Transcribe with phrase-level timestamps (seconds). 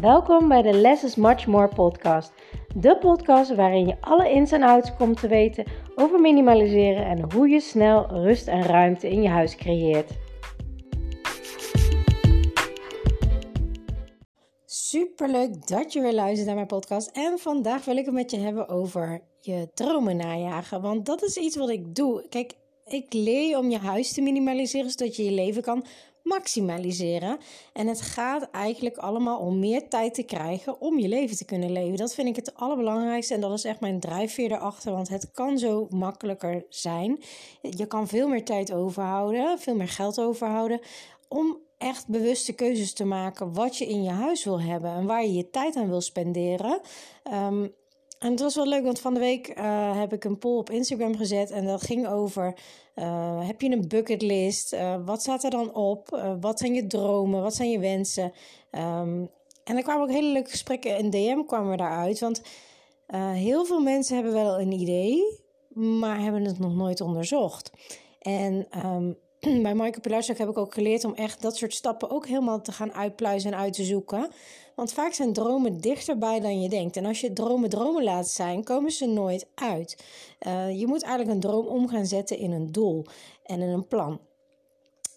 [0.00, 2.32] Welkom bij de Less is Much More podcast.
[2.74, 5.64] De podcast waarin je alle ins en outs komt te weten
[5.94, 10.10] over minimaliseren en hoe je snel rust en ruimte in je huis creëert.
[14.64, 17.10] Superleuk dat je weer luistert naar mijn podcast.
[17.10, 20.82] En vandaag wil ik het met je hebben over je dromen najagen.
[20.82, 22.26] Want dat is iets wat ik doe.
[22.28, 22.52] Kijk,
[22.86, 25.84] ik leer je om je huis te minimaliseren zodat je je leven kan
[26.26, 27.38] maximaliseren.
[27.72, 31.72] En het gaat eigenlijk allemaal om meer tijd te krijgen om je leven te kunnen
[31.72, 31.96] leven.
[31.96, 35.58] Dat vind ik het allerbelangrijkste en dat is echt mijn drijfveer erachter, want het kan
[35.58, 37.20] zo makkelijker zijn.
[37.60, 40.80] Je kan veel meer tijd overhouden, veel meer geld overhouden
[41.28, 45.22] om echt bewuste keuzes te maken wat je in je huis wil hebben en waar
[45.22, 46.80] je je tijd aan wil spenderen.
[47.32, 47.74] Um,
[48.18, 50.70] en het was wel leuk, want van de week uh, heb ik een poll op
[50.70, 51.50] Instagram gezet.
[51.50, 52.54] En dat ging over:
[52.94, 54.72] uh, heb je een bucketlist?
[54.72, 56.36] Uh, wat staat er dan op?
[56.40, 57.42] wat zijn je dromen?
[57.42, 58.32] Wat zijn je wensen?
[58.70, 59.30] Um,
[59.64, 62.20] en er kwamen ook hele leuke gesprekken in DM kwamen daaruit.
[62.20, 62.42] Want
[63.32, 65.40] heel veel mensen hebben wel een idee,
[65.74, 67.70] maar hebben het nog nooit onderzocht.
[68.20, 69.16] En um,
[69.62, 72.72] bij Michael Pilarczyk heb ik ook geleerd om echt dat soort stappen ook helemaal te
[72.72, 74.30] gaan uitpluizen en uit te zoeken.
[74.76, 76.96] Want vaak zijn dromen dichterbij dan je denkt.
[76.96, 80.04] En als je dromen dromen laat zijn, komen ze nooit uit.
[80.46, 83.04] Uh, je moet eigenlijk een droom om gaan zetten in een doel
[83.42, 84.20] en in een plan.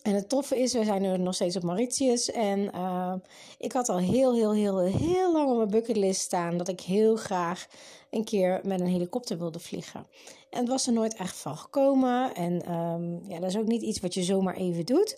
[0.02, 2.32] En het toffe is, we zijn nu nog steeds op Mauritius.
[2.32, 3.14] En uh,
[3.58, 7.16] ik had al heel, heel, heel, heel lang op mijn bucketlist staan dat ik heel
[7.16, 7.68] graag
[8.10, 10.08] een keer met een helikopter wilde vliegen.
[10.50, 12.34] En het was er nooit echt van gekomen.
[12.36, 15.18] En um, ja, dat is ook niet iets wat je zomaar even doet.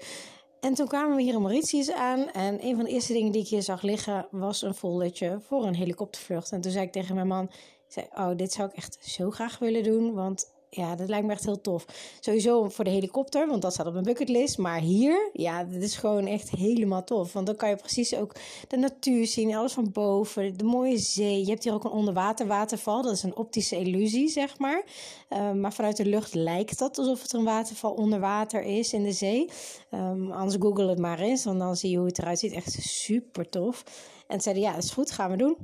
[0.62, 2.32] En toen kwamen we hier in Mauritius aan.
[2.32, 5.66] En een van de eerste dingen die ik hier zag liggen was een foldertje voor
[5.66, 6.52] een helikoptervlucht.
[6.52, 7.52] En toen zei ik tegen mijn man:
[7.88, 10.14] zei, Oh, dit zou ik echt zo graag willen doen.
[10.14, 11.86] Want ja, dat lijkt me echt heel tof.
[12.20, 14.58] Sowieso voor de helikopter, want dat staat op mijn bucketlist.
[14.58, 17.34] Maar hier, ja, dit is gewoon echt helemaal tof.
[17.34, 18.36] Want dan kan je precies ook
[18.68, 21.40] de natuur zien, alles van boven, de mooie zee.
[21.40, 23.02] Je hebt hier ook een onderwaterwaterval.
[23.02, 24.84] Dat is een optische illusie, zeg maar.
[25.30, 29.04] Uh, maar vanuit de lucht lijkt dat alsof het een waterval onder water is in
[29.04, 29.50] de zee.
[29.92, 32.54] Um, anders google het maar eens, want dan zie je hoe het eruit ziet.
[32.54, 33.84] Echt super tof.
[34.28, 35.58] En zeiden, ja, dat is goed, gaan we doen.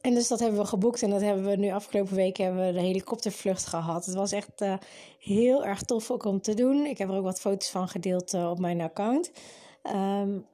[0.00, 2.72] En dus dat hebben we geboekt en dat hebben we nu afgelopen week hebben we
[2.72, 4.04] de helikoptervlucht gehad.
[4.04, 4.74] Het was echt uh,
[5.18, 6.86] heel erg tof ook om te doen.
[6.86, 9.30] Ik heb er ook wat foto's van gedeeld uh, op mijn account.
[9.82, 10.46] Um,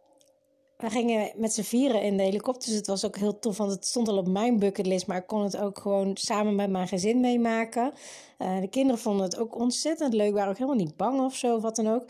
[0.76, 2.68] we gingen met z'n vieren in de helikopter.
[2.68, 5.06] Dus het was ook heel tof, want het stond al op mijn bucketlist.
[5.06, 7.92] Maar ik kon het ook gewoon samen met mijn gezin meemaken.
[8.38, 10.32] Uh, de kinderen vonden het ook ontzettend leuk.
[10.32, 12.04] Waren ook helemaal niet bang of zo, wat dan ook.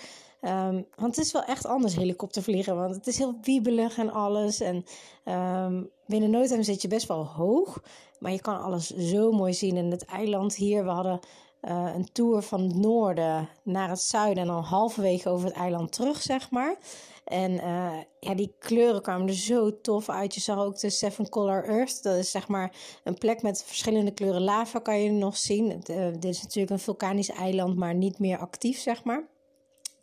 [0.47, 2.77] Um, want het is wel echt anders helikoptervliegen.
[2.77, 4.60] Want het is heel wiebelig en alles.
[4.60, 4.84] En
[5.25, 7.82] um, binnen nooit zit je best wel hoog.
[8.19, 9.77] Maar je kan alles zo mooi zien.
[9.77, 11.21] En het eiland hier, we hadden
[11.62, 14.43] uh, een tour van het noorden naar het zuiden.
[14.43, 16.76] En dan halverwege over het eiland terug, zeg maar.
[17.25, 20.34] En uh, ja, die kleuren kwamen er zo tof uit.
[20.34, 22.03] Je zag ook de Seven Color Earth.
[22.03, 25.82] Dat is zeg maar een plek met verschillende kleuren lava, kan je nog zien.
[25.91, 29.32] Uh, dit is natuurlijk een vulkanisch eiland, maar niet meer actief, zeg maar.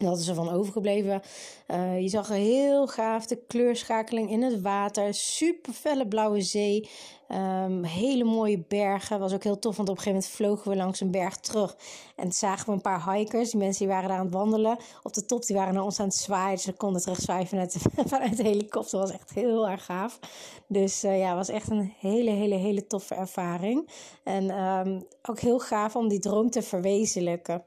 [0.09, 1.21] Dat is er van overgebleven.
[1.67, 5.13] Uh, je zag heel gaaf de kleurschakeling in het water.
[5.13, 6.89] Super felle blauwe zee.
[7.29, 9.19] Um, hele mooie bergen.
[9.19, 11.75] Was ook heel tof, want op een gegeven moment vlogen we langs een berg terug.
[12.15, 13.49] En zagen we een paar hikers.
[13.51, 14.77] Die mensen die waren daar aan het wandelen.
[15.03, 16.55] Op de top, die waren naar ons aan het zwaaien.
[16.55, 17.75] Dus ze konden terug vanuit
[18.13, 18.99] vanuit de helikopter.
[18.99, 20.19] Was echt heel erg gaaf.
[20.67, 23.89] Dus uh, ja, was echt een hele, hele, hele toffe ervaring.
[24.23, 27.63] En um, ook heel gaaf om die droom te verwezenlijken.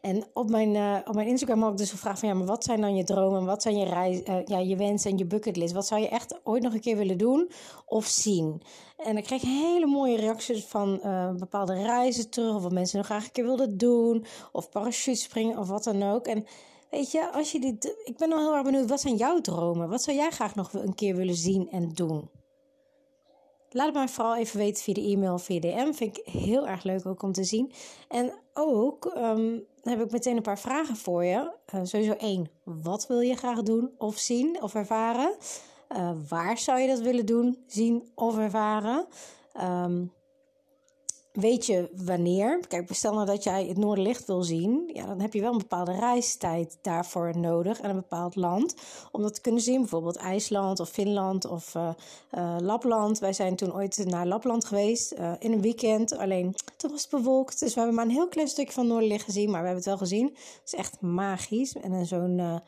[0.00, 2.64] En op mijn, uh, op mijn Instagram had ik dus gevraagd van ja, maar wat
[2.64, 3.44] zijn dan je dromen?
[3.44, 5.72] Wat zijn je, reis, uh, ja, je wensen en je bucketlist?
[5.72, 7.50] Wat zou je echt ooit nog een keer willen doen
[7.86, 8.62] of zien?
[8.96, 12.54] En ik kreeg hele mooie reacties van uh, bepaalde reizen terug.
[12.54, 14.24] Of wat mensen nog graag een keer wilden doen.
[14.52, 16.26] Of parachutespringen of wat dan ook.
[16.26, 16.46] En
[16.90, 19.88] weet je, als je dit, ik ben wel heel erg benieuwd, wat zijn jouw dromen?
[19.88, 22.28] Wat zou jij graag nog een keer willen zien en doen?
[23.72, 25.92] Laat het mij vooral even weten via de e-mail of via DM.
[25.92, 27.72] Vind ik heel erg leuk ook om te zien.
[28.08, 31.52] En ook um, heb ik meteen een paar vragen voor je.
[31.74, 32.50] Uh, sowieso één.
[32.62, 35.34] Wat wil je graag doen of zien of ervaren?
[35.96, 39.06] Uh, waar zou je dat willen doen, zien of ervaren?
[39.60, 40.12] Um,
[41.32, 42.60] weet je wanneer?
[42.68, 45.58] Kijk, stel nou dat jij het Noorderlicht wil zien, ja, dan heb je wel een
[45.58, 48.74] bepaalde reistijd daarvoor nodig en een bepaald land
[49.10, 49.80] om dat te kunnen zien.
[49.80, 51.88] Bijvoorbeeld IJsland of Finland of uh,
[52.32, 53.18] uh, Lapland.
[53.18, 56.16] Wij zijn toen ooit naar Lapland geweest uh, in een weekend.
[56.16, 59.24] Alleen toen was het bewolkt, dus we hebben maar een heel klein stukje van Noorderlicht
[59.24, 60.26] gezien, maar we hebben het wel gezien.
[60.26, 62.60] Het is echt magisch en zo'n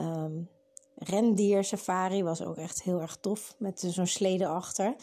[0.00, 0.48] um,
[0.94, 4.94] rendier safari was ook echt heel erg tof met zo'n slede achter.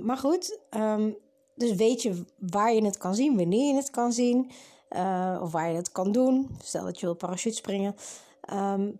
[0.00, 0.58] maar goed.
[0.70, 1.16] Um,
[1.56, 4.50] dus weet je waar je het kan zien, wanneer je het kan zien.
[4.90, 6.56] Uh, of waar je het kan doen.
[6.62, 7.94] Stel dat je wil parachute springen.
[8.52, 8.98] Um,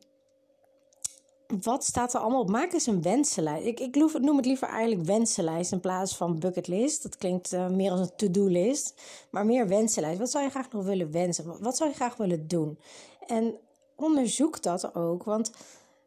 [1.62, 2.50] wat staat er allemaal op?
[2.50, 3.67] Maak eens een wensenlijst.
[3.67, 7.03] Ik, ik noem het liever eigenlijk wensenlijst in plaats van bucketlist.
[7.03, 10.19] Dat klinkt uh, meer als een to-do-list, maar meer wensenlijst.
[10.19, 11.62] Wat zou je graag nog willen wensen?
[11.62, 12.79] Wat zou je graag willen doen?
[13.26, 13.59] En
[13.94, 15.50] onderzoek dat ook, want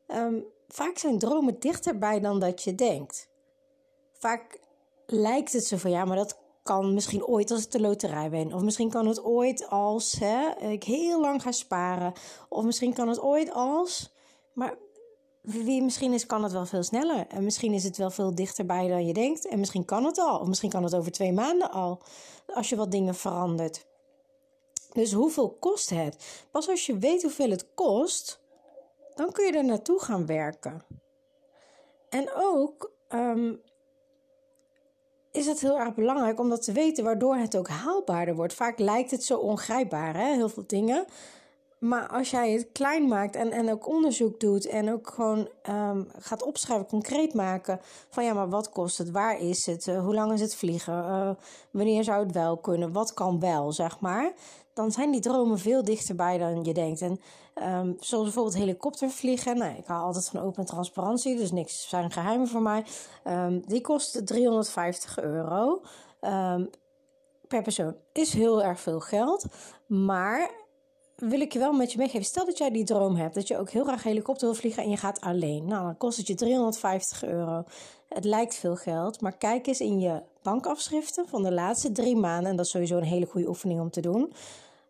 [0.07, 3.29] um, vaak zijn dromen dichterbij dan dat je denkt.
[4.13, 4.59] Vaak
[5.11, 8.53] lijkt het zo van ja, maar dat kan misschien ooit als ik de loterij ben.
[8.53, 12.13] Of misschien kan het ooit als hè, ik heel lang ga sparen.
[12.49, 14.13] Of misschien kan het ooit als.
[14.53, 14.77] Maar
[15.41, 17.27] wie misschien is, kan het wel veel sneller.
[17.27, 19.47] En misschien is het wel veel dichterbij dan je denkt.
[19.47, 20.39] En misschien kan het al.
[20.39, 22.01] Of misschien kan het over twee maanden al.
[22.53, 23.85] Als je wat dingen verandert.
[24.93, 26.45] Dus hoeveel kost het?
[26.51, 28.39] Pas als je weet hoeveel het kost,
[29.15, 30.83] dan kun je er naartoe gaan werken.
[32.09, 33.53] En ook ehm,
[35.39, 38.53] is het heel erg belangrijk om dat te weten, waardoor het ook haalbaarder wordt.
[38.53, 40.33] Vaak lijkt het zo ongrijpbaar, hè?
[40.33, 41.05] heel veel dingen.
[41.79, 46.07] Maar als jij het klein maakt en, en ook onderzoek doet en ook gewoon um,
[46.17, 47.79] gaat opschrijven, concreet maken
[48.09, 50.93] van ja, maar wat kost het, waar is het, uh, hoe lang is het vliegen,
[50.93, 51.29] uh,
[51.71, 54.33] wanneer zou het wel kunnen, wat kan wel, zeg maar.
[54.73, 57.01] Dan zijn die dromen veel dichterbij dan je denkt.
[57.01, 57.19] En
[57.55, 59.57] um, zoals bijvoorbeeld helikoptervliegen.
[59.57, 62.85] Nou, ik hou altijd van open transparantie, dus niks zijn geheimen voor mij.
[63.27, 65.81] Um, die kost 350 euro
[67.47, 67.95] per persoon.
[68.13, 69.45] Is heel erg veel geld,
[69.87, 70.51] maar
[71.19, 72.25] wil ik je wel met je meegeven.
[72.25, 74.89] Stel dat jij die droom hebt, dat je ook heel graag helikopter wil vliegen en
[74.89, 75.65] je gaat alleen.
[75.65, 77.63] Nou, dan kost het je 350 euro.
[78.07, 82.49] Het lijkt veel geld, maar kijk eens in je bankafschriften van de laatste drie maanden.
[82.49, 84.33] En dat is sowieso een hele goede oefening om te doen.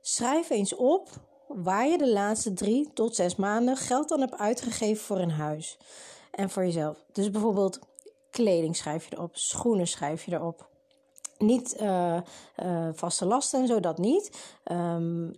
[0.01, 1.09] Schrijf eens op
[1.47, 5.77] waar je de laatste drie tot zes maanden geld dan hebt uitgegeven voor een huis.
[6.31, 6.97] En voor jezelf.
[7.11, 7.79] Dus bijvoorbeeld
[8.29, 10.67] kleding schrijf je erop, schoenen schrijf je erop.
[11.37, 12.17] Niet uh,
[12.63, 14.55] uh, vaste lasten en zo, dat niet.
[14.71, 15.33] Um,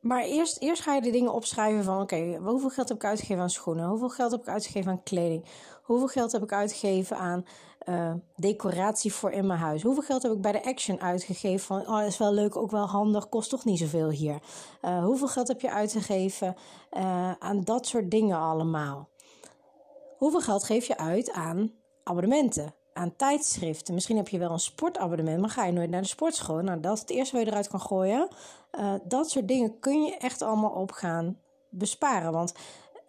[0.00, 2.00] maar eerst, eerst ga je de dingen opschrijven van...
[2.00, 3.88] oké, hoeveel geld heb ik uitgegeven aan schoenen?
[3.88, 5.44] Hoeveel geld heb ik uitgegeven aan kleding?
[5.82, 7.44] Hoeveel geld heb ik uitgegeven aan
[7.88, 9.82] uh, decoratie voor in mijn huis?
[9.82, 11.88] Hoeveel geld heb ik bij de Action uitgegeven van...
[11.88, 14.38] oh, is wel leuk, ook wel handig, kost toch niet zoveel hier?
[14.82, 16.56] Uh, hoeveel geld heb je uitgegeven
[16.96, 19.08] uh, aan dat soort dingen allemaal?
[20.16, 21.72] Hoeveel geld geef je uit aan
[22.02, 22.74] abonnementen?
[22.98, 23.94] Aan tijdschriften.
[23.94, 26.60] Misschien heb je wel een sportabonnement, maar ga je nooit naar de sportschool.
[26.60, 28.28] Nou, dat is het eerste wat je eruit kan gooien.
[28.78, 32.32] Uh, dat soort dingen kun je echt allemaal op gaan besparen.
[32.32, 32.54] Want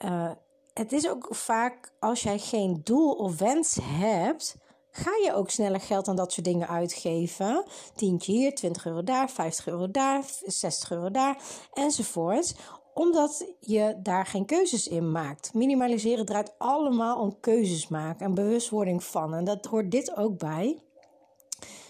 [0.06, 0.32] uh,
[0.74, 4.58] het is ook vaak als jij geen doel of wens hebt,
[4.92, 7.64] ga je ook sneller geld aan dat soort dingen uitgeven.
[7.96, 11.38] Tientje hier, 20 euro daar, 50 euro daar, 60 euro daar
[11.74, 12.56] enzovoort
[12.94, 15.54] omdat je daar geen keuzes in maakt.
[15.54, 19.34] Minimaliseren draait allemaal om keuzes maken en bewustwording van.
[19.34, 20.78] En dat hoort dit ook bij.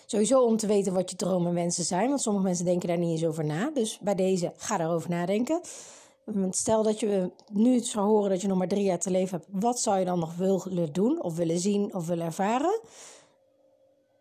[0.06, 2.10] Sowieso om te weten wat je dromen en wensen zijn.
[2.10, 3.72] Want sommige mensen denken daar niet eens over na.
[3.74, 5.62] Dus bij deze, ga daarover nadenken.
[6.50, 9.62] Stel dat je nu zou horen dat je nog maar drie jaar te leven hebt.
[9.62, 12.80] Wat zou je dan nog willen doen of willen zien of willen ervaren?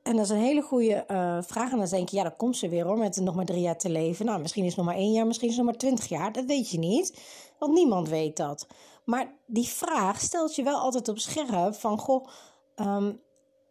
[0.08, 1.72] En dat is een hele goede uh, vraag.
[1.72, 3.78] En dan denk je, ja, dat komt ze weer hoor, met nog maar drie jaar
[3.78, 4.26] te leven.
[4.26, 6.32] Nou, misschien is het nog maar één jaar, misschien is het nog maar twintig jaar.
[6.32, 7.18] Dat weet je niet,
[7.58, 8.66] want niemand weet dat.
[9.04, 12.26] Maar die vraag stelt je wel altijd op scherp van, goh,
[12.76, 13.20] um,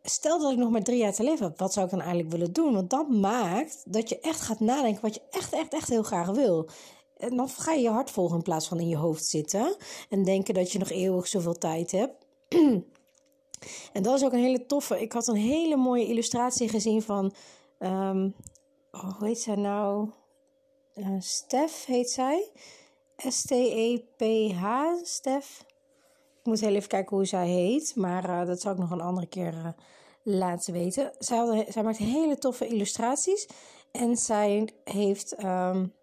[0.03, 2.31] stel dat ik nog maar drie jaar te leven heb, wat zou ik dan eigenlijk
[2.31, 2.73] willen doen?
[2.73, 6.29] Want dat maakt dat je echt gaat nadenken wat je echt, echt, echt heel graag
[6.29, 6.69] wil.
[7.17, 9.75] En dan ga je je hart volgen in plaats van in je hoofd zitten
[10.09, 12.25] en denken dat je nog eeuwig zoveel tijd hebt.
[13.93, 15.01] En dat is ook een hele toffe.
[15.01, 17.33] Ik had een hele mooie illustratie gezien van.
[17.79, 18.35] Um,
[18.91, 20.09] oh, hoe heet zij nou?
[20.95, 22.51] Uh, Stef heet zij.
[23.17, 24.65] S-T-E-P-H,
[25.03, 25.65] Stef.
[26.39, 27.95] Ik moet heel even kijken hoe zij heet.
[27.95, 29.67] Maar uh, dat zal ik nog een andere keer uh,
[30.23, 31.11] laten weten.
[31.19, 33.47] Zij, zij maakt hele toffe illustraties.
[33.91, 35.93] En zij heeft um,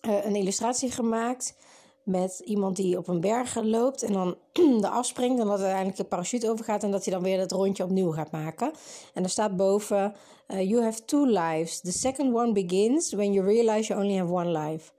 [0.00, 1.54] een illustratie gemaakt
[2.02, 4.36] met iemand die op een berg loopt en dan
[4.80, 7.84] de afspringt en dat uiteindelijk een parachute overgaat en dat hij dan weer dat rondje
[7.84, 8.72] opnieuw gaat maken.
[9.14, 10.14] En er staat boven:
[10.48, 11.80] uh, You have two lives.
[11.80, 14.92] The second one begins when you realize you only have one life.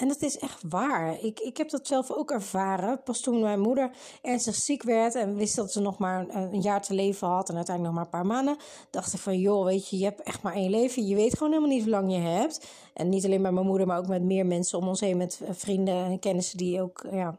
[0.00, 1.24] En dat is echt waar.
[1.24, 3.02] Ik, ik heb dat zelf ook ervaren.
[3.02, 3.90] Pas toen mijn moeder
[4.22, 7.56] ernstig ziek werd en wist dat ze nog maar een jaar te leven had en
[7.56, 8.56] uiteindelijk nog maar een paar maanden,
[8.90, 11.06] dacht ik van joh, weet je, je hebt echt maar één leven.
[11.06, 12.66] Je weet gewoon helemaal niet hoe lang je hebt.
[12.94, 15.40] En niet alleen bij mijn moeder, maar ook met meer mensen om ons heen, met
[15.50, 17.36] vrienden en kennissen die ook ja,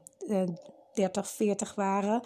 [0.94, 2.22] 30, eh, 40 waren.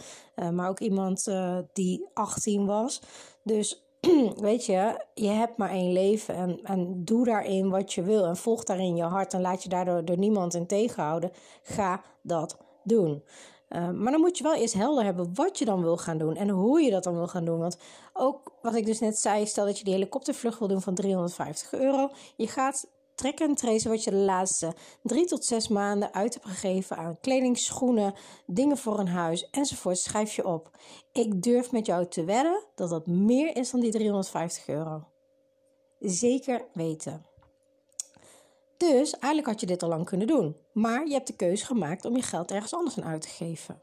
[0.51, 1.31] Maar ook iemand
[1.73, 3.01] die 18 was.
[3.43, 3.84] Dus
[4.50, 8.38] weet je, je hebt maar één leven en, en doe daarin wat je wil en
[8.38, 11.31] volg daarin je hart en laat je daardoor door niemand in tegenhouden.
[11.63, 13.24] Ga dat doen.
[13.69, 16.35] Uh, maar dan moet je wel eerst helder hebben wat je dan wil gaan doen
[16.35, 17.59] en hoe je dat dan wil gaan doen.
[17.59, 17.77] Want
[18.13, 21.74] ook wat ik dus net zei, stel dat je die helikoptervlucht wil doen van 350
[21.74, 22.09] euro.
[22.35, 26.45] Je gaat track en trace wat je de laatste drie tot zes maanden uit hebt
[26.45, 28.13] gegeven aan kleding, schoenen,
[28.45, 30.69] dingen voor een huis enzovoort, schrijf je op.
[31.12, 35.03] Ik durf met jou te wedden dat dat meer is dan die 350 euro.
[36.00, 37.25] Zeker weten.
[38.77, 40.55] Dus eigenlijk had je dit al lang kunnen doen.
[40.72, 43.79] Maar je hebt de keuze gemaakt om je geld ergens anders aan uit te geven.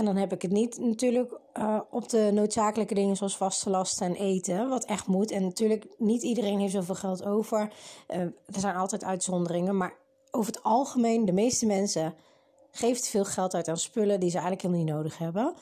[0.00, 4.06] En dan heb ik het niet natuurlijk uh, op de noodzakelijke dingen zoals vaste lasten
[4.06, 5.30] en eten, wat echt moet.
[5.30, 7.72] En natuurlijk, niet iedereen heeft zoveel geld over.
[8.08, 9.94] Uh, er zijn altijd uitzonderingen, maar
[10.30, 12.14] over het algemeen, de meeste mensen
[12.70, 15.54] geven te veel geld uit aan spullen die ze eigenlijk helemaal niet nodig hebben.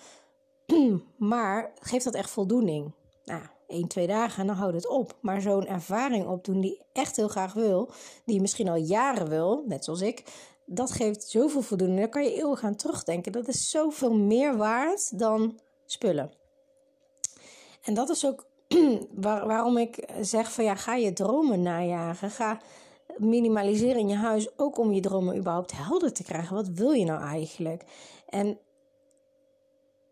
[1.33, 2.93] maar geeft dat echt voldoening?
[3.25, 5.17] Nou, één, twee dagen en dan houdt het op.
[5.21, 7.91] Maar zo'n ervaring opdoen die echt heel graag wil,
[8.25, 10.25] die misschien al jaren wil, net zoals ik,
[10.69, 11.99] dat geeft zoveel voldoening.
[11.99, 13.33] Daar kan je eeuwig aan terugdenken.
[13.33, 16.33] Dat is zoveel meer waard dan spullen.
[17.83, 18.47] En dat is ook
[19.45, 22.31] waarom ik zeg van ja, ga je dromen najagen.
[22.31, 22.61] Ga
[23.17, 26.55] minimaliseren in je huis ook om je dromen überhaupt helder te krijgen.
[26.55, 27.85] Wat wil je nou eigenlijk?
[28.29, 28.59] En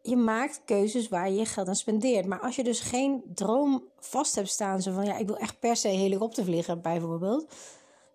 [0.03, 2.27] je maakt keuzes waar je je geld aan spendeert.
[2.27, 5.59] Maar als je dus geen droom vast hebt staan, zo van ja, ik wil echt
[5.59, 7.47] per se helikopter vliegen bijvoorbeeld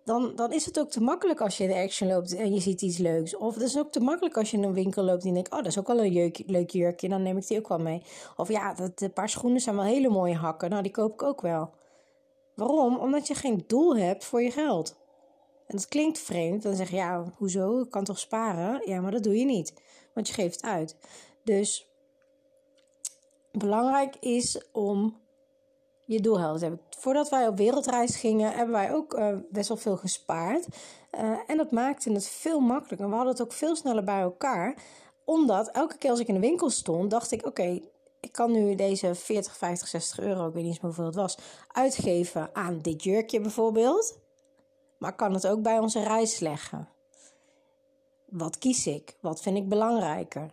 [0.03, 2.59] dan, dan is het ook te makkelijk als je in de action loopt en je
[2.59, 3.35] ziet iets leuks.
[3.35, 5.51] Of het is ook te makkelijk als je in een winkel loopt en je denkt,
[5.51, 7.79] oh, dat is ook wel een jeuk, leuk jurkje, dan neem ik die ook wel
[7.79, 8.01] mee.
[8.35, 11.41] Of ja, dat, paar schoenen zijn wel hele mooie hakken, nou, die koop ik ook
[11.41, 11.69] wel.
[12.55, 12.97] Waarom?
[12.97, 14.95] Omdat je geen doel hebt voor je geld.
[15.67, 18.81] En dat klinkt vreemd, dan zeg je, ja, hoezo, ik kan toch sparen?
[18.85, 19.73] Ja, maar dat doe je niet,
[20.13, 20.95] want je geeft het uit.
[21.43, 21.87] Dus
[23.51, 25.19] belangrijk is om
[26.11, 26.81] je hebben.
[26.89, 30.67] Voordat wij op wereldreis gingen, hebben wij ook uh, best wel veel gespaard.
[31.11, 33.09] Uh, en dat maakte het veel makkelijker.
[33.09, 34.75] We hadden het ook veel sneller bij elkaar.
[35.23, 37.79] Omdat elke keer als ik in de winkel stond, dacht ik: oké,
[38.19, 41.37] ik kan nu deze 40, 50, 60 euro, ik weet niet eens hoeveel het was,
[41.67, 44.17] uitgeven aan dit jurkje bijvoorbeeld.
[44.97, 46.89] Maar kan het ook bij onze reis leggen.
[48.25, 49.15] Wat kies ik?
[49.19, 50.51] Wat vind ik belangrijker?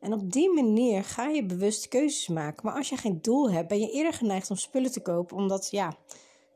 [0.00, 2.66] En op die manier ga je bewust keuzes maken.
[2.66, 5.36] Maar als je geen doel hebt, ben je eerder geneigd om spullen te kopen.
[5.36, 5.96] Omdat, ja,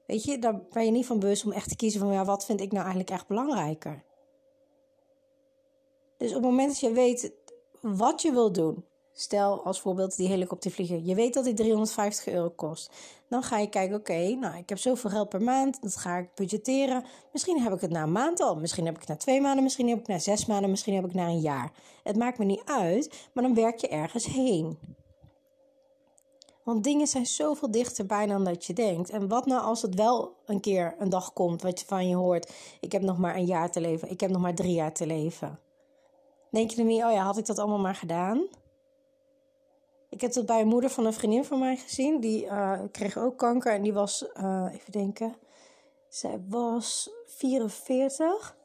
[0.07, 2.45] weet je, daar ben je niet van bewust om echt te kiezen van, ja, wat
[2.45, 4.05] vind ik nou eigenlijk echt belangrijker?
[6.17, 7.33] Dus op het moment dat je weet
[7.81, 8.85] wat je wil doen,
[9.17, 11.01] Stel als voorbeeld die helikoptervlieger.
[11.03, 12.91] Je weet dat die 350 euro kost.
[13.29, 15.83] Dan ga je kijken, oké, nou ik heb zoveel geld per maand.
[15.83, 17.05] Dat ga ik budgetteren.
[17.33, 18.57] Misschien heb ik het na een maand al.
[18.57, 19.63] Misschien heb ik het na twee maanden.
[19.63, 20.71] Misschien heb ik het na zes maanden.
[20.71, 21.73] Misschien heb ik het na een jaar.
[22.03, 23.29] Het maakt me niet uit.
[23.33, 24.79] Maar dan werk je ergens heen.
[26.65, 29.11] Want dingen zijn zoveel dichterbij dan dat je denkt.
[29.11, 32.17] En wat nou als het wel een keer een dag komt wat je van je
[32.17, 32.53] hoort.
[32.81, 34.11] Ik heb nog maar een jaar te leven.
[34.11, 35.59] Ik heb nog maar drie jaar te leven.
[36.51, 38.47] Denk je dan niet, oh ja, had ik dat allemaal maar gedaan?
[40.15, 42.21] Ik heb dat bij een moeder van een vriendin van mij gezien.
[42.21, 45.35] Die uh, kreeg ook kanker en die was, uh, even denken,
[46.09, 48.57] zij was 44.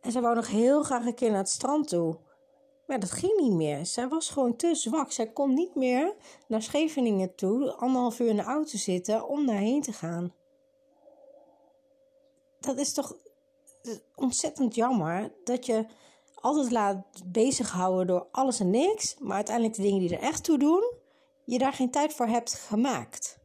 [0.00, 2.18] En zij wou nog heel graag een keer naar het strand toe.
[2.86, 3.86] Maar dat ging niet meer.
[3.86, 5.12] Zij was gewoon te zwak.
[5.12, 6.14] Zij kon niet meer
[6.48, 10.34] naar Scheveningen toe, anderhalf uur in de auto zitten om daarheen te gaan.
[12.60, 13.16] Dat is toch
[14.14, 15.86] ontzettend jammer dat je
[16.40, 20.58] altijd laat bezighouden door alles en niks, maar uiteindelijk de dingen die er echt toe
[20.58, 20.92] doen,
[21.44, 23.38] je daar geen tijd voor hebt gemaakt.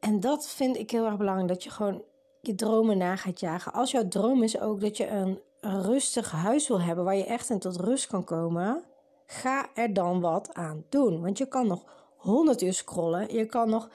[0.00, 2.02] En dat vind ik heel erg belangrijk, dat je gewoon
[2.40, 3.72] je dromen na gaat jagen.
[3.72, 7.50] Als jouw droom is ook dat je een, rustig huis wil hebben waar je echt
[7.50, 8.82] in tot rust kan komen,
[9.26, 11.22] ga er dan wat aan doen.
[11.22, 11.84] Want je kan nog
[12.16, 13.88] 100 uur scrollen, je kan nog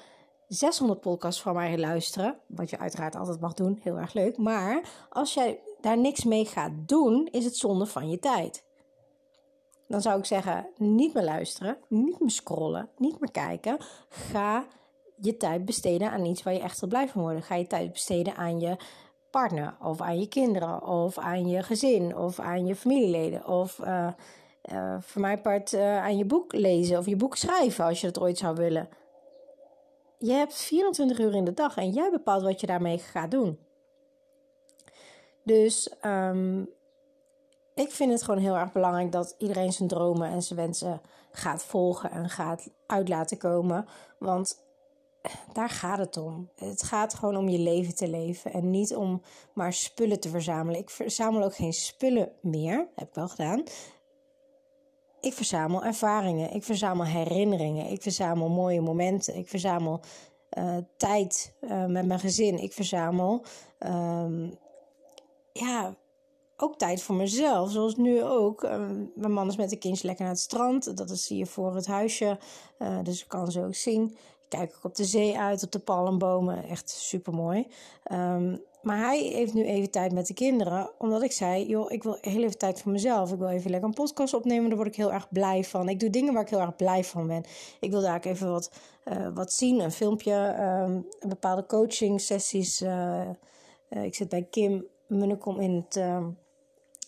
[0.48, 4.38] 600 podcasts van mij luisteren, wat je uiteraard altijd mag doen, heel erg leuk.
[4.38, 8.64] Maar als jij daar niks mee gaat doen, is het zonde van je tijd.
[9.88, 13.78] Dan zou ik zeggen, niet meer luisteren, niet meer scrollen, niet meer kijken.
[14.10, 14.66] Ga
[15.16, 17.44] je tijd besteden aan iets waar je echt blij van worden.
[17.44, 18.78] Ga je tijd besteden aan je
[19.30, 24.08] partner, of aan je kinderen, of aan je gezin, of aan je familieleden, of uh,
[24.72, 28.08] uh, voor mijn part uh, aan je boek lezen of je boek schrijven als je
[28.08, 28.90] dat ooit zou willen
[30.18, 33.60] je hebt 24 uur in de dag en jij bepaalt wat je daarmee gaat doen.
[35.44, 36.70] Dus um,
[37.74, 41.64] ik vind het gewoon heel erg belangrijk dat iedereen zijn dromen en zijn wensen gaat
[41.64, 43.86] volgen en gaat uit laten komen.
[44.20, 44.64] Want
[45.54, 46.50] daar gaat het om.
[46.56, 49.22] Het gaat gewoon om je leven te leven en niet om
[49.54, 50.80] maar spullen te verzamelen.
[50.80, 53.64] Ik verzamel ook geen spullen meer, heb ik wel gedaan.
[55.26, 60.00] Ik verzamel ervaringen, ik verzamel herinneringen, ik verzamel mooie momenten, ik verzamel
[60.58, 63.44] uh, tijd uh, met mijn gezin, ik verzamel
[63.80, 64.58] um,
[65.52, 65.96] ja,
[66.58, 67.72] ook tijd voor mezelf.
[67.72, 68.64] Zoals nu ook.
[68.64, 70.98] Uh, mijn man is met de kindjes lekker naar het strand.
[70.98, 72.38] Dat is hier voor het huisje.
[73.04, 74.18] dus ik kan ze ook zien.
[74.48, 76.64] Kijk ook op de zee uit, op de palmbomen.
[76.64, 77.68] Echt super mooi.
[78.04, 80.92] Ehm, maar hij heeft nu even tijd met de kinderen.
[80.98, 83.32] Omdat ik zei, joh, ik wil heel even tijd voor mezelf.
[83.32, 84.68] Ik wil even lekker een podcast opnemen.
[84.68, 85.90] Daar word ik heel erg blij van.
[85.90, 87.44] Ik doe dingen waar ik heel erg blij van ben.
[87.80, 88.72] Ik wil daar even wat,
[89.06, 89.80] uh, wat zien.
[89.80, 92.82] Een filmpje, um, bepaalde coaching sessies.
[92.82, 93.22] Uh,
[93.90, 95.96] uh, ik zit bij Kim Munnekom in het...
[95.96, 96.26] Uh,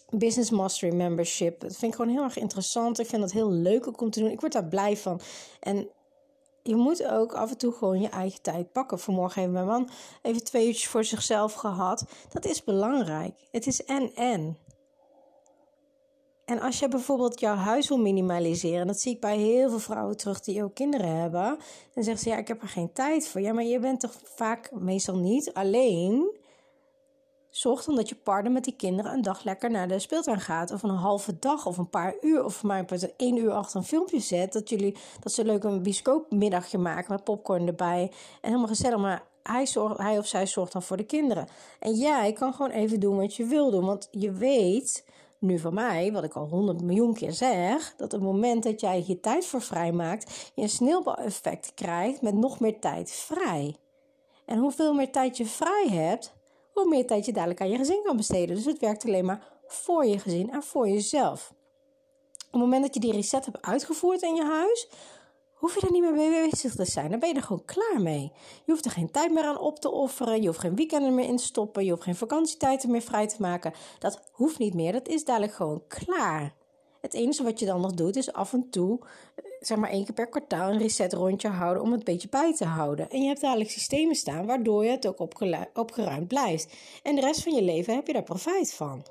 [0.10, 1.60] Business Mastery Membership.
[1.60, 3.00] Dat vind ik gewoon heel erg interessant.
[3.00, 4.32] Ik vind dat heel leuk om te doen.
[4.32, 5.20] Ik word daar blij van.
[5.60, 5.90] En
[6.68, 9.00] je moet ook af en toe gewoon je eigen tijd pakken.
[9.00, 9.90] Vanmorgen heeft mijn man
[10.22, 12.06] even twee uurtjes voor zichzelf gehad.
[12.30, 13.34] Dat is belangrijk.
[13.52, 14.58] Het is en-en.
[16.46, 20.18] En als je bijvoorbeeld jouw huis wil minimaliseren, dat zie ik bij heel veel vrouwen
[20.18, 21.58] terug die ook kinderen hebben,
[21.94, 23.42] dan zeggen ze ja, ik heb er geen tijd voor.
[23.42, 26.37] Ja, maar je bent toch vaak meestal niet alleen
[27.58, 30.72] Zorg dan dat je partner met die kinderen een dag lekker naar de speeltuin gaat.
[30.72, 32.44] Of een halve dag of een paar uur.
[32.44, 32.86] Of maar
[33.18, 34.54] één uur achter een filmpje zet.
[34.54, 38.02] Dat, jullie, dat ze leuk een bioscoopmiddagje maken met popcorn erbij.
[38.42, 38.98] En helemaal gezellig.
[38.98, 41.48] Maar hij, zorgt, hij of zij zorgt dan voor de kinderen.
[41.80, 43.86] En jij kan gewoon even doen wat je wil doen.
[43.86, 45.06] Want je weet
[45.40, 49.04] nu van mij, wat ik al honderd miljoen keer zeg, dat het moment dat jij
[49.08, 53.76] je tijd voor vrij maakt, je een sneeuwbaleffect krijgt met nog meer tijd vrij.
[54.46, 56.37] En hoeveel meer tijd je vrij hebt,
[56.82, 58.56] hoe meer tijd je dadelijk aan je gezin kan besteden.
[58.56, 61.54] Dus het werkt alleen maar voor je gezin en voor jezelf.
[62.48, 64.90] Op het moment dat je die reset hebt uitgevoerd in je huis,
[65.54, 67.10] hoef je er niet meer mee bezig te zijn.
[67.10, 68.32] Dan ben je er gewoon klaar mee.
[68.66, 70.42] Je hoeft er geen tijd meer aan op te offeren.
[70.42, 71.86] Je hoeft geen weekenden meer in te stoppen.
[71.86, 73.74] Je hoeft geen vakantietijden meer vrij te maken.
[74.00, 74.92] Dat hoeft niet meer.
[74.92, 76.56] Dat is dadelijk gewoon klaar.
[77.02, 79.00] Het enige wat je dan nog doet is af en toe,
[79.60, 82.66] zeg maar één keer per kwartaal, een reset rondje houden om het beetje bij te
[82.66, 83.10] houden.
[83.10, 85.28] En je hebt dadelijk systemen staan waardoor je het ook
[85.74, 86.74] opgeruimd blijft.
[87.04, 89.06] En de rest van je leven heb je daar profijt van.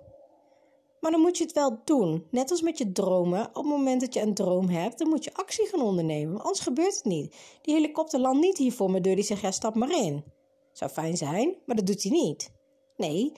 [1.01, 2.27] Maar dan moet je het wel doen.
[2.31, 3.49] Net als met je dromen.
[3.49, 6.41] Op het moment dat je een droom hebt, dan moet je actie gaan ondernemen.
[6.41, 7.35] Anders gebeurt het niet.
[7.63, 10.25] Die helikopter landt niet hier voor mijn deur die zegt: ja, stap maar in.
[10.73, 12.53] Zou fijn zijn, maar dat doet hij niet.
[12.97, 13.33] Nee,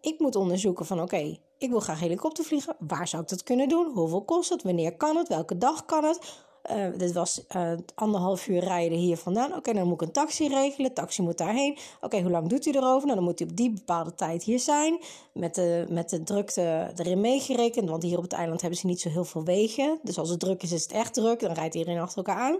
[0.00, 2.76] ik moet onderzoeken van oké, ik wil graag helikopter vliegen.
[2.78, 3.92] Waar zou ik dat kunnen doen?
[3.94, 4.62] Hoeveel kost het?
[4.62, 5.28] Wanneer kan het?
[5.28, 6.44] Welke dag kan het?
[6.70, 9.54] Uh, dit was uh, anderhalf uur rijden hier vandaan.
[9.54, 10.94] Oké, dan moet ik een taxi regelen.
[10.94, 11.78] Taxi moet daarheen.
[12.00, 13.02] Oké, hoe lang doet u erover?
[13.02, 14.98] Nou, dan moet u op die bepaalde tijd hier zijn.
[15.32, 17.88] Met de, met de drukte erin meegerekend.
[17.88, 19.98] Want hier op het eiland hebben ze niet zo heel veel wegen.
[20.02, 21.40] Dus als het druk is, is het echt druk.
[21.40, 22.58] Dan rijdt iedereen achter elkaar aan.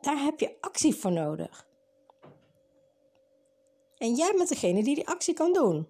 [0.00, 1.66] Daar heb je actie voor nodig.
[3.98, 5.86] En jij bent degene die die actie kan doen.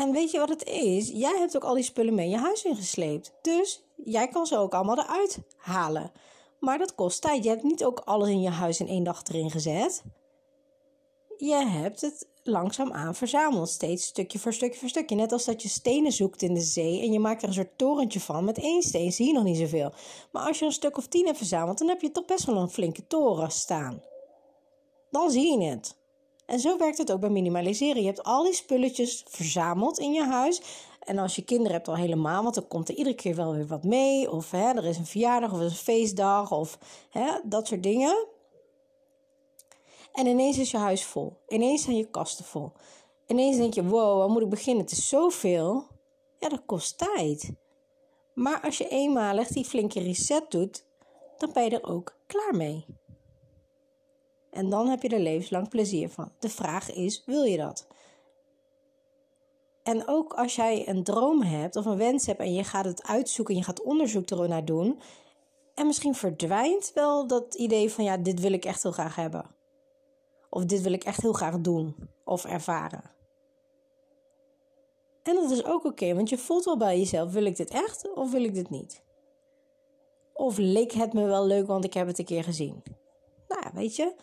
[0.00, 1.08] En weet je wat het is?
[1.08, 3.32] Jij hebt ook al die spullen mee je huis ingesleept.
[3.42, 6.12] Dus jij kan ze ook allemaal eruit halen.
[6.60, 7.44] Maar dat kost tijd.
[7.44, 10.02] Je hebt niet ook alles in je huis in één dag erin gezet.
[11.36, 13.68] Je hebt het langzaamaan verzameld.
[13.68, 15.16] Steeds stukje voor stukje voor stukje.
[15.16, 17.78] Net als dat je stenen zoekt in de zee en je maakt er een soort
[17.78, 18.44] torentje van.
[18.44, 19.92] Met één steen zie je nog niet zoveel.
[20.32, 22.56] Maar als je een stuk of tien hebt verzameld, dan heb je toch best wel
[22.56, 24.02] een flinke toren staan.
[25.10, 25.98] Dan zie je het.
[26.50, 28.00] En zo werkt het ook bij minimaliseren.
[28.00, 30.62] Je hebt al die spulletjes verzameld in je huis.
[31.00, 33.66] En als je kinderen hebt al helemaal, want dan komt er iedere keer wel weer
[33.66, 34.30] wat mee.
[34.30, 36.78] Of hè, er is een verjaardag of een feestdag of
[37.10, 38.26] hè, dat soort dingen.
[40.12, 41.36] En ineens is je huis vol.
[41.48, 42.72] Ineens zijn je kasten vol.
[43.26, 44.82] Ineens denk je, wow, waar moet ik beginnen?
[44.84, 45.86] Het is zoveel.
[46.38, 47.52] Ja, dat kost tijd.
[48.34, 50.84] Maar als je eenmalig die flinke reset doet,
[51.38, 52.84] dan ben je er ook klaar mee.
[54.50, 56.32] En dan heb je er levenslang plezier van.
[56.38, 57.86] De vraag is: wil je dat?
[59.82, 63.02] En ook als jij een droom hebt of een wens hebt en je gaat het
[63.02, 65.00] uitzoeken en je gaat onderzoek ernaar doen.
[65.74, 69.44] En misschien verdwijnt wel dat idee van ja, dit wil ik echt heel graag hebben.
[70.50, 73.10] Of dit wil ik echt heel graag doen of ervaren.
[75.22, 78.14] En dat is ook oké, want je voelt wel bij jezelf: wil ik dit echt
[78.14, 79.02] of wil ik dit niet?
[80.32, 82.82] Of leek het me wel leuk, want ik heb het een keer gezien.
[83.48, 84.14] Nou, weet je,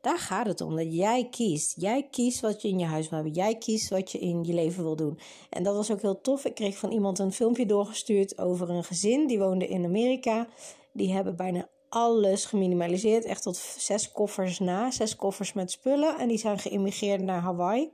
[0.00, 0.76] daar gaat het om.
[0.76, 1.74] Dat jij kiest.
[1.76, 3.36] Jij kiest wat je in je huis wil hebben.
[3.36, 5.18] Jij kiest wat je in je leven wil doen.
[5.50, 6.44] En dat was ook heel tof.
[6.44, 9.26] Ik kreeg van iemand een filmpje doorgestuurd over een gezin.
[9.26, 10.48] Die woonde in Amerika.
[10.92, 13.24] Die hebben bijna alles geminimaliseerd.
[13.24, 14.90] Echt tot zes koffers na.
[14.90, 16.18] Zes koffers met spullen.
[16.18, 17.90] En die zijn geïmmigreerd naar Hawaii.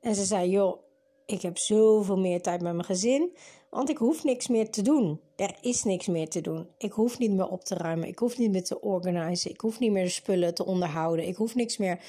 [0.00, 0.82] En ze zei, joh,
[1.26, 3.36] ik heb zoveel meer tijd met mijn gezin.
[3.74, 5.20] Want ik hoef niks meer te doen.
[5.36, 6.68] Er is niks meer te doen.
[6.78, 8.08] Ik hoef niet meer op te ruimen.
[8.08, 9.54] Ik hoef niet meer te organiseren.
[9.54, 11.26] Ik hoef niet meer de spullen te onderhouden.
[11.26, 12.00] Ik hoef niks meer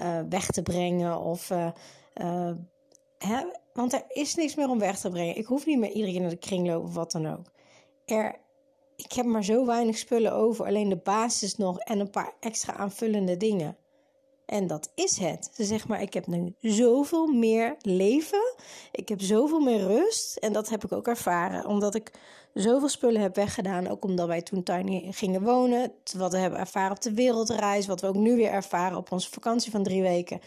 [0.00, 1.20] uh, weg te brengen.
[1.20, 1.68] Of, uh,
[2.14, 2.50] uh,
[3.18, 3.44] hè?
[3.72, 5.36] Want er is niks meer om weg te brengen.
[5.36, 7.50] Ik hoef niet meer iedereen naar de kring lopen of wat dan ook.
[8.04, 8.40] Er,
[8.96, 10.66] ik heb maar zo weinig spullen over.
[10.66, 13.76] Alleen de basis nog en een paar extra aanvullende dingen.
[14.46, 15.50] En dat is het.
[15.54, 18.54] Ze zegt maar, ik heb nu zoveel meer leven.
[18.92, 20.36] Ik heb zoveel meer rust.
[20.36, 21.66] En dat heb ik ook ervaren.
[21.66, 22.12] Omdat ik
[22.54, 23.88] zoveel spullen heb weggedaan.
[23.88, 25.92] Ook omdat wij toen tiny gingen wonen.
[26.16, 27.86] Wat we hebben ervaren op de wereldreis.
[27.86, 30.40] Wat we ook nu weer ervaren op onze vakantie van drie weken.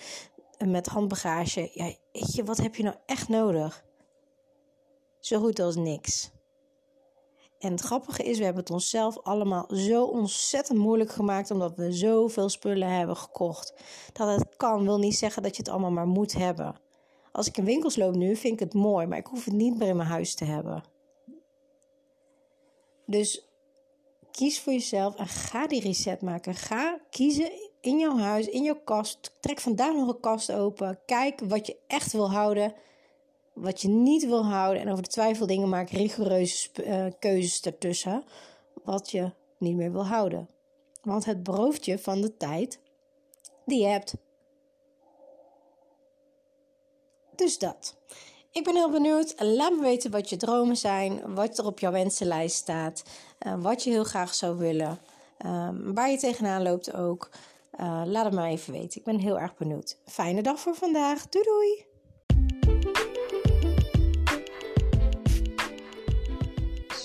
[0.66, 1.70] Met handbagage.
[1.74, 3.86] Ja, weet je, wat heb je nou echt nodig?
[5.20, 6.32] Zo goed als niks.
[7.60, 11.91] En het grappige is, we hebben het onszelf allemaal zo ontzettend moeilijk gemaakt omdat we
[11.91, 13.74] zoveel spullen hebben gekocht.
[14.13, 16.76] Dat het kan, wil niet zeggen dat je het allemaal maar moet hebben.
[17.32, 19.78] Als ik in winkels loop nu, vind ik het mooi, maar ik hoef het niet
[19.78, 20.84] meer in mijn huis te hebben.
[23.06, 23.48] Dus
[24.32, 26.56] kies voor jezelf en ga die reset maken.
[26.56, 29.36] Ga kiezen in jouw huis, in jouw kast.
[29.39, 31.00] Trek vandaag nog een kast open.
[31.06, 32.74] Kijk wat je echt wil houden
[33.58, 34.82] wat je niet wil houden.
[34.82, 38.24] En over de twijfeldingen maak rigoureuze uh, keuzes ertussen.
[38.84, 40.50] Wat je niet meer wil houden.
[41.02, 42.80] Want het berooft je van de tijd
[43.65, 44.13] die je hebt.
[47.36, 47.96] Dus dat.
[48.52, 49.36] Ik ben heel benieuwd.
[49.38, 53.04] Laat me weten wat je dromen zijn, wat er op jouw wensenlijst staat,
[53.48, 55.00] uh, wat je heel graag zou willen,
[55.46, 57.30] um, waar je tegenaan loopt ook.
[57.80, 59.00] Uh, laat het maar even weten.
[59.00, 59.98] Ik ben heel erg benieuwd.
[60.06, 61.30] Fijne dag voor vandaag.
[61.30, 61.97] Doei doei!